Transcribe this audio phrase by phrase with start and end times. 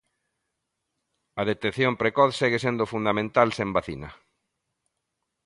[1.41, 4.09] A detección precoz segue sendo fundamental sen vacina.